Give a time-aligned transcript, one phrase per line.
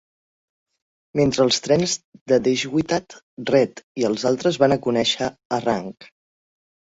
[1.19, 1.93] Mentre els trens
[2.33, 3.17] de Deshwitat,
[3.51, 5.95] Rett i els altres van a conèixer a rang.